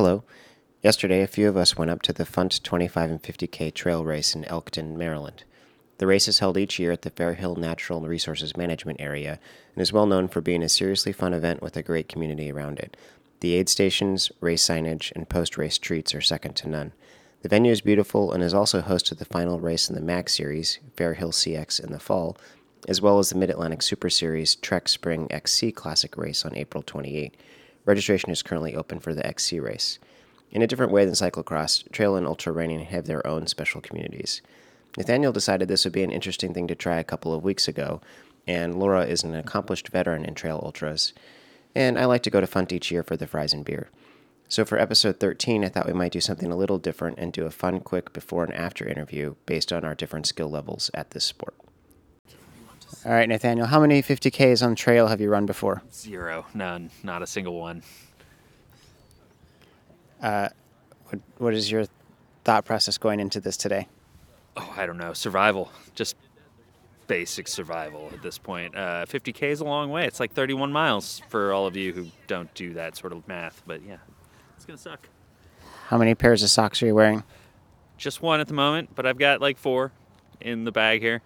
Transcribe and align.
Hello. 0.00 0.24
Yesterday, 0.82 1.20
a 1.20 1.26
few 1.26 1.46
of 1.46 1.58
us 1.58 1.76
went 1.76 1.90
up 1.90 2.00
to 2.00 2.14
the 2.14 2.24
Funt 2.24 2.62
25 2.62 3.10
and 3.10 3.22
50K 3.22 3.74
trail 3.74 4.02
race 4.02 4.34
in 4.34 4.46
Elkton, 4.46 4.96
Maryland. 4.96 5.44
The 5.98 6.06
race 6.06 6.26
is 6.26 6.38
held 6.38 6.56
each 6.56 6.78
year 6.78 6.90
at 6.90 7.02
the 7.02 7.10
Fair 7.10 7.34
Hill 7.34 7.54
Natural 7.54 8.00
Resources 8.00 8.56
Management 8.56 8.98
Area 8.98 9.38
and 9.74 9.82
is 9.82 9.92
well 9.92 10.06
known 10.06 10.28
for 10.28 10.40
being 10.40 10.62
a 10.62 10.70
seriously 10.70 11.12
fun 11.12 11.34
event 11.34 11.60
with 11.60 11.76
a 11.76 11.82
great 11.82 12.08
community 12.08 12.50
around 12.50 12.78
it. 12.78 12.96
The 13.40 13.52
aid 13.52 13.68
stations, 13.68 14.32
race 14.40 14.66
signage, 14.66 15.12
and 15.14 15.28
post 15.28 15.58
race 15.58 15.76
treats 15.76 16.14
are 16.14 16.22
second 16.22 16.54
to 16.54 16.68
none. 16.70 16.92
The 17.42 17.50
venue 17.50 17.70
is 17.70 17.82
beautiful 17.82 18.32
and 18.32 18.42
is 18.42 18.54
also 18.54 18.80
host 18.80 19.04
to 19.08 19.14
the 19.14 19.26
final 19.26 19.60
race 19.60 19.90
in 19.90 19.94
the 19.94 20.00
MAC 20.00 20.30
Series, 20.30 20.78
Fair 20.96 21.12
Hill 21.12 21.32
CX, 21.32 21.78
in 21.78 21.92
the 21.92 22.00
fall, 22.00 22.38
as 22.88 23.02
well 23.02 23.18
as 23.18 23.28
the 23.28 23.36
Mid 23.36 23.50
Atlantic 23.50 23.82
Super 23.82 24.08
Series 24.08 24.54
Trek 24.54 24.88
Spring 24.88 25.30
XC 25.30 25.72
Classic 25.72 26.16
race 26.16 26.46
on 26.46 26.56
April 26.56 26.82
28. 26.82 27.36
Registration 27.90 28.30
is 28.30 28.44
currently 28.44 28.76
open 28.76 29.00
for 29.00 29.14
the 29.14 29.26
XC 29.26 29.58
race. 29.58 29.98
In 30.52 30.62
a 30.62 30.66
different 30.68 30.92
way 30.92 31.04
than 31.04 31.14
cyclocross, 31.14 31.90
trail 31.90 32.14
and 32.14 32.24
ultra 32.24 32.52
running 32.52 32.78
have 32.78 33.06
their 33.06 33.26
own 33.26 33.48
special 33.48 33.80
communities. 33.80 34.42
Nathaniel 34.96 35.32
decided 35.32 35.66
this 35.66 35.82
would 35.82 35.92
be 35.92 36.04
an 36.04 36.12
interesting 36.12 36.54
thing 36.54 36.68
to 36.68 36.76
try 36.76 37.00
a 37.00 37.04
couple 37.04 37.34
of 37.34 37.42
weeks 37.42 37.66
ago, 37.66 38.00
and 38.46 38.78
Laura 38.78 39.06
is 39.06 39.24
an 39.24 39.34
accomplished 39.34 39.88
veteran 39.88 40.24
in 40.24 40.36
trail 40.36 40.60
ultras. 40.62 41.12
And 41.74 41.98
I 41.98 42.04
like 42.04 42.22
to 42.22 42.30
go 42.30 42.40
to 42.40 42.46
Funt 42.46 42.70
each 42.70 42.92
year 42.92 43.02
for 43.02 43.16
the 43.16 43.26
fries 43.26 43.52
and 43.52 43.64
beer. 43.64 43.90
So 44.46 44.64
for 44.64 44.78
episode 44.78 45.18
13, 45.18 45.64
I 45.64 45.68
thought 45.68 45.88
we 45.88 45.92
might 45.92 46.12
do 46.12 46.20
something 46.20 46.52
a 46.52 46.56
little 46.56 46.78
different 46.78 47.18
and 47.18 47.32
do 47.32 47.44
a 47.44 47.50
fun, 47.50 47.80
quick 47.80 48.12
before 48.12 48.44
and 48.44 48.54
after 48.54 48.86
interview 48.86 49.34
based 49.46 49.72
on 49.72 49.84
our 49.84 49.96
different 49.96 50.26
skill 50.26 50.48
levels 50.48 50.92
at 50.94 51.10
this 51.10 51.24
sport. 51.24 51.56
All 53.06 53.12
right, 53.12 53.28
Nathaniel, 53.28 53.66
how 53.66 53.80
many 53.80 54.02
50Ks 54.02 54.64
on 54.64 54.74
trail 54.74 55.06
have 55.06 55.20
you 55.20 55.30
run 55.30 55.46
before? 55.46 55.82
Zero, 55.92 56.44
none, 56.52 56.90
not 57.02 57.22
a 57.22 57.26
single 57.26 57.58
one. 57.58 57.82
What, 60.20 61.20
what 61.38 61.54
is 61.54 61.70
your 61.70 61.86
thought 62.44 62.64
process 62.64 62.98
going 62.98 63.20
into 63.20 63.40
this 63.40 63.56
today? 63.56 63.88
Oh, 64.56 64.74
I 64.76 64.86
don't 64.86 64.98
know, 64.98 65.12
survival, 65.12 65.70
just 65.94 66.16
basic 67.06 67.48
survival 67.48 68.10
at 68.12 68.22
this 68.22 68.38
point. 68.38 68.76
Uh, 68.76 69.04
50k 69.08 69.42
is 69.44 69.60
a 69.60 69.64
long 69.64 69.90
way. 69.90 70.06
It's 70.06 70.20
like 70.20 70.32
31 70.32 70.70
miles 70.70 71.22
for 71.28 71.52
all 71.52 71.66
of 71.66 71.76
you 71.76 71.92
who 71.92 72.06
don't 72.26 72.52
do 72.54 72.74
that 72.74 72.96
sort 72.96 73.12
of 73.12 73.26
math. 73.26 73.62
But 73.66 73.82
yeah, 73.82 73.96
it's 74.56 74.64
gonna 74.64 74.78
suck. 74.78 75.08
How 75.88 75.98
many 75.98 76.14
pairs 76.14 76.42
of 76.42 76.50
socks 76.50 76.82
are 76.82 76.86
you 76.86 76.94
wearing? 76.94 77.24
Just 77.96 78.22
one 78.22 78.40
at 78.40 78.46
the 78.46 78.54
moment, 78.54 78.90
but 78.94 79.06
I've 79.06 79.18
got 79.18 79.40
like 79.40 79.58
four 79.58 79.90
in 80.40 80.64
the 80.64 80.72
bag 80.72 81.00
here. 81.00 81.22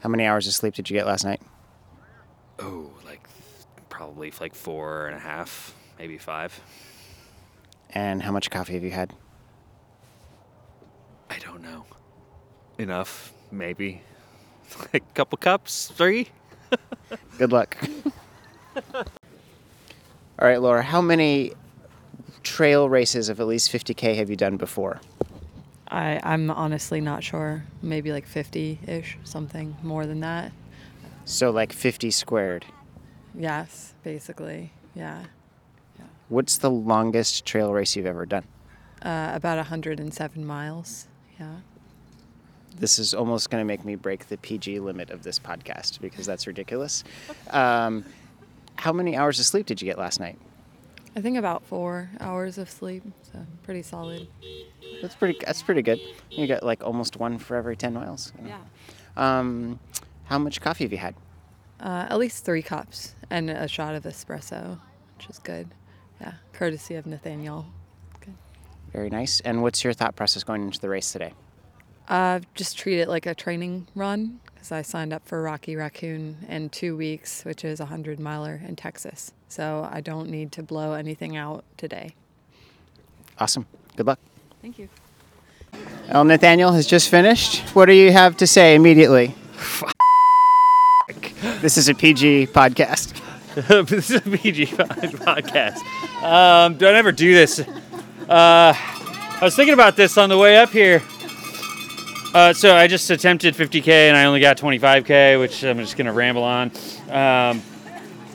How 0.00 0.08
many 0.08 0.24
hours 0.26 0.46
of 0.46 0.54
sleep 0.54 0.74
did 0.74 0.90
you 0.90 0.96
get 0.96 1.06
last 1.06 1.24
night? 1.24 1.40
Oh, 2.58 2.90
like 3.04 3.26
probably 3.88 4.32
like 4.40 4.54
four 4.54 5.06
and 5.06 5.16
a 5.16 5.20
half, 5.20 5.74
maybe 5.98 6.18
five. 6.18 6.60
And 7.90 8.22
how 8.22 8.32
much 8.32 8.50
coffee 8.50 8.74
have 8.74 8.84
you 8.84 8.90
had? 8.90 9.12
I 11.30 11.38
don't 11.38 11.62
know. 11.62 11.84
Enough, 12.78 13.32
maybe. 13.50 14.02
Like 14.92 14.94
a 15.10 15.14
couple 15.14 15.38
cups, 15.38 15.92
three. 15.94 16.28
Good 17.38 17.52
luck. 17.52 17.76
All 18.94 20.48
right, 20.48 20.60
Laura, 20.60 20.82
how 20.82 21.00
many 21.00 21.52
trail 22.42 22.88
races 22.88 23.28
of 23.28 23.40
at 23.40 23.46
least 23.46 23.70
50K 23.72 24.16
have 24.16 24.28
you 24.28 24.36
done 24.36 24.56
before? 24.56 25.00
I, 25.88 26.20
I'm 26.22 26.50
honestly 26.50 27.00
not 27.00 27.22
sure. 27.22 27.64
Maybe 27.82 28.12
like 28.12 28.26
50 28.26 28.80
ish, 28.86 29.18
something 29.24 29.76
more 29.82 30.06
than 30.06 30.20
that. 30.20 30.52
So, 31.24 31.50
like 31.50 31.72
50 31.72 32.10
squared. 32.10 32.66
Yes, 33.34 33.94
basically. 34.02 34.72
Yeah. 34.94 35.24
What's 36.28 36.58
the 36.58 36.70
longest 36.70 37.44
trail 37.44 37.72
race 37.72 37.96
you've 37.96 38.06
ever 38.06 38.24
done? 38.24 38.44
Uh, 39.02 39.32
about 39.34 39.58
107 39.58 40.44
miles. 40.44 41.06
Yeah. 41.38 41.56
This 42.76 42.98
is 42.98 43.14
almost 43.14 43.50
going 43.50 43.60
to 43.60 43.66
make 43.66 43.84
me 43.84 43.94
break 43.94 44.28
the 44.28 44.38
PG 44.38 44.80
limit 44.80 45.10
of 45.10 45.22
this 45.22 45.38
podcast 45.38 46.00
because 46.00 46.26
that's 46.26 46.46
ridiculous. 46.46 47.04
Um, 47.50 48.04
how 48.76 48.92
many 48.92 49.16
hours 49.16 49.38
of 49.38 49.46
sleep 49.46 49.66
did 49.66 49.80
you 49.80 49.86
get 49.86 49.96
last 49.98 50.18
night? 50.18 50.36
I 51.14 51.20
think 51.20 51.36
about 51.36 51.62
four 51.62 52.10
hours 52.18 52.58
of 52.58 52.68
sleep, 52.68 53.04
so 53.32 53.46
pretty 53.62 53.82
solid. 53.82 54.26
That's 55.04 55.16
pretty. 55.16 55.38
That's 55.44 55.60
pretty 55.60 55.82
good. 55.82 56.00
You 56.30 56.46
got 56.46 56.62
like 56.62 56.82
almost 56.82 57.18
one 57.18 57.36
for 57.38 57.56
every 57.56 57.76
10 57.76 57.92
miles. 57.92 58.32
Yeah. 58.42 58.56
Um, 59.18 59.78
how 60.24 60.38
much 60.38 60.62
coffee 60.62 60.84
have 60.84 60.92
you 60.92 60.98
had? 60.98 61.14
Uh, 61.78 62.06
at 62.08 62.16
least 62.16 62.46
three 62.46 62.62
cups 62.62 63.14
and 63.28 63.50
a 63.50 63.68
shot 63.68 63.94
of 63.94 64.04
espresso, 64.04 64.80
which 65.18 65.28
is 65.28 65.38
good. 65.40 65.68
Yeah. 66.22 66.32
Courtesy 66.54 66.94
of 66.94 67.04
Nathaniel. 67.04 67.66
Good. 68.20 68.32
Very 68.94 69.10
nice. 69.10 69.40
And 69.40 69.62
what's 69.62 69.84
your 69.84 69.92
thought 69.92 70.16
process 70.16 70.42
going 70.42 70.62
into 70.62 70.80
the 70.80 70.88
race 70.88 71.12
today? 71.12 71.34
Uh, 72.08 72.40
just 72.54 72.78
treat 72.78 72.98
it 72.98 73.06
like 73.06 73.26
a 73.26 73.34
training 73.34 73.86
run 73.94 74.40
because 74.54 74.72
I 74.72 74.80
signed 74.80 75.12
up 75.12 75.28
for 75.28 75.42
Rocky 75.42 75.76
Raccoon 75.76 76.46
in 76.48 76.70
two 76.70 76.96
weeks, 76.96 77.44
which 77.44 77.62
is 77.62 77.78
a 77.78 77.84
100 77.84 78.18
miler 78.18 78.58
in 78.66 78.74
Texas. 78.74 79.34
So 79.48 79.86
I 79.92 80.00
don't 80.00 80.30
need 80.30 80.50
to 80.52 80.62
blow 80.62 80.94
anything 80.94 81.36
out 81.36 81.62
today. 81.76 82.14
Awesome. 83.38 83.66
Good 83.96 84.06
luck. 84.06 84.18
Thank 84.64 84.78
you. 84.78 84.88
Well, 86.10 86.24
Nathaniel 86.24 86.72
has 86.72 86.86
just 86.86 87.10
finished. 87.10 87.58
What 87.74 87.84
do 87.84 87.92
you 87.92 88.10
have 88.10 88.34
to 88.38 88.46
say 88.46 88.74
immediately? 88.74 89.34
this 91.60 91.76
is 91.76 91.90
a 91.90 91.94
PG 91.94 92.46
podcast. 92.46 93.20
this 93.88 94.08
is 94.08 94.16
a 94.16 94.20
PG 94.22 94.68
podcast. 94.68 95.76
Um, 96.22 96.78
don't 96.78 96.94
ever 96.94 97.12
do 97.12 97.34
this. 97.34 97.60
Uh, 97.60 98.72
I 98.74 99.38
was 99.42 99.54
thinking 99.54 99.74
about 99.74 99.96
this 99.96 100.16
on 100.16 100.30
the 100.30 100.38
way 100.38 100.56
up 100.56 100.70
here. 100.70 101.02
Uh, 102.32 102.54
so 102.54 102.74
I 102.74 102.86
just 102.86 103.10
attempted 103.10 103.52
50k 103.52 103.88
and 103.88 104.16
I 104.16 104.24
only 104.24 104.40
got 104.40 104.56
25k, 104.56 105.38
which 105.38 105.62
I'm 105.62 105.76
just 105.76 105.98
gonna 105.98 106.14
ramble 106.14 106.42
on. 106.42 106.70
Um, 107.10 107.60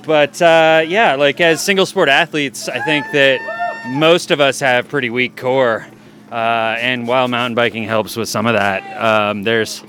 but 0.06 0.40
uh, 0.44 0.84
yeah, 0.88 1.16
like 1.16 1.42
as 1.42 1.60
single 1.66 1.88
sport 1.88 2.08
athletes, 2.08 2.70
I 2.70 2.82
think 2.82 3.08
that 3.14 3.88
most 3.88 4.30
of 4.30 4.40
us 4.40 4.60
have 4.60 4.88
pretty 4.88 5.10
weak 5.10 5.36
core, 5.36 5.88
uh, 6.32 6.76
and 6.80 7.08
while 7.08 7.28
mountain 7.28 7.56
biking 7.56 7.84
helps 7.84 8.16
with 8.16 8.30
some 8.30 8.46
of 8.46 8.54
that, 8.54 9.02
um, 9.02 9.44
there's 9.44 9.84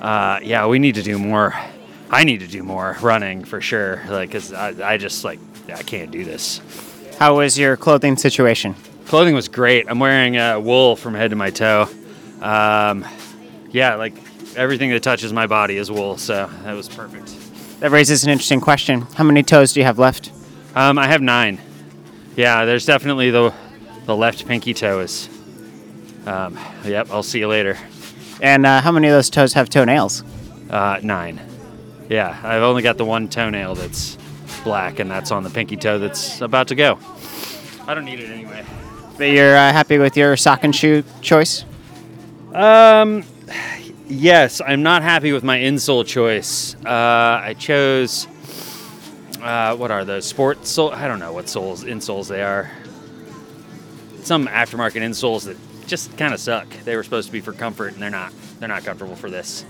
uh, 0.00 0.40
yeah, 0.42 0.66
we 0.66 0.78
need 0.78 0.94
to 0.94 1.02
do 1.02 1.18
more. 1.18 1.54
I 2.10 2.24
need 2.24 2.40
to 2.40 2.46
do 2.46 2.62
more 2.62 2.96
running 3.00 3.44
for 3.44 3.60
sure. 3.60 4.02
Like, 4.08 4.32
cause 4.32 4.52
I, 4.52 4.94
I 4.94 4.96
just 4.96 5.24
like 5.24 5.38
I 5.72 5.82
can't 5.82 6.10
do 6.10 6.24
this. 6.24 6.60
How 7.18 7.36
was 7.36 7.58
your 7.58 7.76
clothing 7.76 8.16
situation? 8.16 8.74
Clothing 9.06 9.34
was 9.34 9.48
great. 9.48 9.86
I'm 9.88 9.98
wearing 9.98 10.36
uh, 10.36 10.58
wool 10.58 10.96
from 10.96 11.14
head 11.14 11.30
to 11.30 11.36
my 11.36 11.50
toe. 11.50 11.88
Um, 12.40 13.04
yeah, 13.70 13.96
like 13.96 14.14
everything 14.56 14.90
that 14.90 15.02
touches 15.02 15.32
my 15.32 15.46
body 15.46 15.76
is 15.76 15.90
wool, 15.90 16.16
so 16.16 16.48
that 16.64 16.72
was 16.72 16.88
perfect. 16.88 17.34
That 17.80 17.90
raises 17.90 18.24
an 18.24 18.30
interesting 18.30 18.60
question. 18.60 19.02
How 19.14 19.24
many 19.24 19.42
toes 19.42 19.72
do 19.72 19.80
you 19.80 19.86
have 19.86 19.98
left? 19.98 20.32
Um, 20.74 20.98
I 20.98 21.06
have 21.06 21.20
nine. 21.20 21.60
Yeah, 22.36 22.64
there's 22.64 22.86
definitely 22.86 23.30
the 23.30 23.52
the 24.06 24.16
left 24.16 24.46
pinky 24.46 24.74
toe 24.74 25.00
is. 25.00 25.28
Um, 26.26 26.58
yep, 26.84 27.08
I'll 27.10 27.22
see 27.22 27.38
you 27.38 27.48
later. 27.48 27.76
And 28.40 28.64
uh, 28.64 28.80
how 28.80 28.92
many 28.92 29.08
of 29.08 29.12
those 29.12 29.30
toes 29.30 29.52
have 29.54 29.68
toenails? 29.68 30.24
Uh, 30.68 30.98
nine. 31.02 31.40
Yeah, 32.08 32.38
I've 32.42 32.62
only 32.62 32.82
got 32.82 32.98
the 32.98 33.04
one 33.04 33.28
toenail 33.28 33.74
that's 33.74 34.18
black, 34.64 34.98
and 34.98 35.10
that's 35.10 35.30
on 35.30 35.42
the 35.42 35.50
pinky 35.50 35.76
toe 35.76 35.98
that's 35.98 36.40
about 36.40 36.68
to 36.68 36.74
go. 36.74 36.98
I 37.86 37.94
don't 37.94 38.04
need 38.04 38.20
it 38.20 38.30
anyway. 38.30 38.64
But 39.16 39.30
you're 39.30 39.56
uh, 39.56 39.72
happy 39.72 39.98
with 39.98 40.16
your 40.16 40.36
sock 40.36 40.64
and 40.64 40.74
shoe 40.74 41.04
choice? 41.20 41.64
Um, 42.54 43.24
yes, 44.08 44.60
I'm 44.64 44.82
not 44.82 45.02
happy 45.02 45.32
with 45.32 45.44
my 45.44 45.58
insole 45.58 46.06
choice. 46.06 46.74
Uh, 46.84 46.88
I 46.88 47.54
chose. 47.58 48.26
Uh, 49.42 49.76
what 49.76 49.90
are 49.90 50.04
those? 50.04 50.24
sports? 50.24 50.70
sole? 50.70 50.90
I 50.90 51.06
don't 51.06 51.18
know 51.18 51.32
what 51.32 51.48
soles 51.48 51.84
insoles 51.84 52.28
they 52.28 52.42
are. 52.42 52.70
Some 54.22 54.46
aftermarket 54.46 55.02
insoles 55.02 55.44
that 55.44 55.56
just 55.90 56.16
kind 56.16 56.32
of 56.32 56.40
suck. 56.40 56.68
They 56.84 56.94
were 56.94 57.02
supposed 57.02 57.26
to 57.26 57.32
be 57.32 57.40
for 57.40 57.52
comfort, 57.52 57.92
and 57.92 58.02
they're 58.02 58.08
not. 58.08 58.32
They're 58.60 58.68
not 58.68 58.84
comfortable 58.84 59.16
for 59.16 59.28
this. 59.28 59.64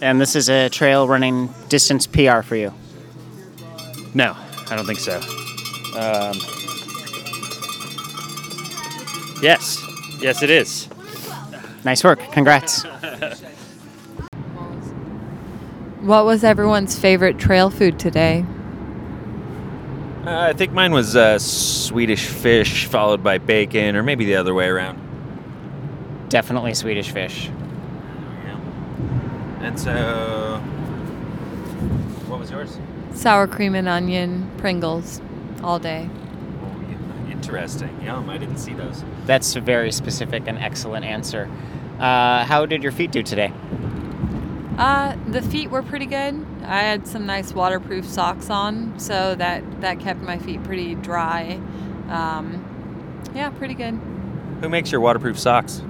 And 0.00 0.20
this 0.20 0.36
is 0.36 0.48
a 0.48 0.70
trail 0.70 1.08
running 1.08 1.52
distance 1.68 2.06
PR 2.06 2.40
for 2.40 2.54
you. 2.54 2.72
No, 4.14 4.36
I 4.70 4.76
don't 4.76 4.86
think 4.86 5.00
so. 5.00 5.16
Um, 5.98 6.38
yes, 9.42 9.82
yes, 10.20 10.42
it 10.42 10.50
is. 10.50 10.88
Nice 11.84 12.02
work. 12.02 12.20
Congrats. 12.32 12.86
What 16.06 16.24
was 16.24 16.44
everyone's 16.44 16.96
favorite 16.96 17.36
trail 17.36 17.68
food 17.68 17.98
today? 17.98 18.44
Uh, 20.24 20.38
I 20.38 20.52
think 20.52 20.70
mine 20.72 20.92
was 20.92 21.16
uh, 21.16 21.40
Swedish 21.40 22.26
fish, 22.26 22.86
followed 22.86 23.24
by 23.24 23.38
bacon, 23.38 23.96
or 23.96 24.04
maybe 24.04 24.24
the 24.24 24.36
other 24.36 24.54
way 24.54 24.68
around. 24.68 25.00
Definitely 26.28 26.74
Swedish 26.74 27.10
fish. 27.10 27.50
And 29.66 29.80
so, 29.80 30.60
what 32.28 32.38
was 32.38 32.52
yours? 32.52 32.78
Sour 33.14 33.48
cream 33.48 33.74
and 33.74 33.88
onion 33.88 34.48
Pringles 34.58 35.20
all 35.60 35.80
day. 35.80 36.08
Oh, 36.62 36.80
you, 36.88 36.96
you 37.26 37.32
interesting. 37.32 38.00
Yum. 38.00 38.30
I 38.30 38.38
didn't 38.38 38.58
see 38.58 38.74
those. 38.74 39.02
That's 39.24 39.56
a 39.56 39.60
very 39.60 39.90
specific 39.90 40.44
and 40.46 40.56
excellent 40.58 41.04
answer. 41.04 41.50
Uh, 41.98 42.44
how 42.44 42.64
did 42.64 42.84
your 42.84 42.92
feet 42.92 43.10
do 43.10 43.24
today? 43.24 43.52
Uh, 44.78 45.16
the 45.26 45.42
feet 45.42 45.70
were 45.70 45.82
pretty 45.82 46.06
good. 46.06 46.46
I 46.62 46.82
had 46.82 47.06
some 47.08 47.26
nice 47.26 47.52
waterproof 47.52 48.04
socks 48.04 48.50
on, 48.50 48.96
so 49.00 49.34
that 49.34 49.80
that 49.80 49.98
kept 49.98 50.20
my 50.20 50.38
feet 50.38 50.62
pretty 50.62 50.94
dry. 50.94 51.60
Um, 52.08 52.62
yeah, 53.34 53.50
pretty 53.50 53.74
good. 53.74 53.98
Who 54.60 54.68
makes 54.68 54.92
your 54.92 55.00
waterproof 55.00 55.38
socks? 55.38 55.82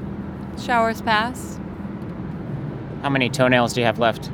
Showers 0.59 1.03
pass. 1.03 1.59
How 3.03 3.11
many 3.11 3.29
toenails 3.29 3.73
do 3.73 3.81
you 3.81 3.87
have 3.87 3.99
left? 3.99 4.31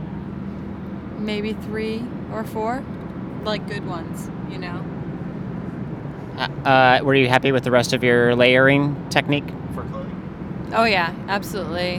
Maybe 1.19 1.52
three 1.52 2.02
or 2.32 2.44
four, 2.44 2.82
like 3.44 3.66
good 3.69 3.86
ones, 3.86 4.30
you 4.50 4.58
know. 4.58 4.84
Uh, 6.38 6.69
uh, 6.69 7.00
were 7.04 7.14
you 7.14 7.28
happy 7.28 7.52
with 7.52 7.64
the 7.64 7.70
rest 7.70 7.92
of 7.92 8.02
your 8.02 8.34
layering 8.34 9.08
technique? 9.10 9.48
For 9.74 9.84
clothing. 9.84 10.70
Oh 10.74 10.84
yeah, 10.84 11.14
absolutely. 11.28 11.96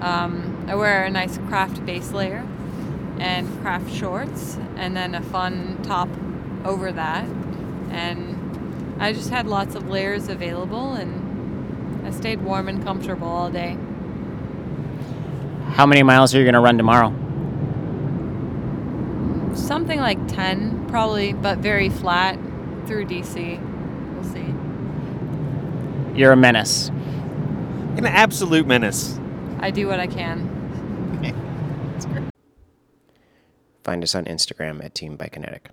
Um, 0.00 0.64
I 0.68 0.74
wear 0.74 1.04
a 1.04 1.10
nice 1.10 1.36
craft 1.48 1.84
base 1.84 2.12
layer 2.12 2.46
and 3.18 3.46
craft 3.60 3.92
shorts, 3.92 4.56
and 4.76 4.96
then 4.96 5.14
a 5.14 5.22
fun 5.22 5.78
top 5.82 6.08
over 6.64 6.90
that. 6.92 7.24
And 7.90 8.96
I 9.00 9.12
just 9.12 9.30
had 9.30 9.46
lots 9.46 9.74
of 9.74 9.88
layers 9.88 10.28
available, 10.28 10.94
and 10.94 11.27
I 12.08 12.10
stayed 12.10 12.40
warm 12.40 12.68
and 12.68 12.82
comfortable 12.82 13.28
all 13.28 13.50
day. 13.50 13.76
How 15.72 15.84
many 15.84 16.02
miles 16.02 16.34
are 16.34 16.38
you 16.38 16.44
going 16.44 16.54
to 16.54 16.60
run 16.60 16.78
tomorrow? 16.78 17.10
Something 19.54 20.00
like 20.00 20.26
10, 20.26 20.86
probably, 20.88 21.34
but 21.34 21.58
very 21.58 21.90
flat 21.90 22.38
through 22.86 23.04
DC. 23.04 23.60
We'll 24.14 24.24
see. 24.24 24.54
You're 26.18 26.32
a 26.32 26.36
menace. 26.36 26.88
An 27.98 28.06
absolute 28.06 28.66
menace. 28.66 29.20
I 29.58 29.70
do 29.70 29.86
what 29.86 30.00
I 30.00 30.06
can. 30.06 30.48
Find 33.84 34.02
us 34.02 34.14
on 34.14 34.24
Instagram 34.24 34.82
at 34.82 34.94
Team 34.94 35.18
Bikinetic. 35.18 35.66